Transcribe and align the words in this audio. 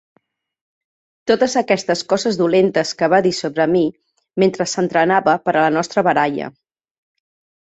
Totes 1.31 1.55
aquestes 1.61 2.01
coses 2.13 2.39
dolentes 2.39 2.93
que 3.01 3.09
va 3.15 3.19
dir 3.27 3.35
sobre 3.41 3.67
mi 3.75 3.83
mentre 4.45 4.67
s'entrenava 4.73 5.37
per 5.45 5.55
a 5.57 5.57
la 5.61 5.71
nostra 5.79 6.05
baralla. 6.09 6.49